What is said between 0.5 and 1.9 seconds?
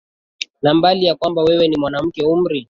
na mbali ya kwamba wewe ni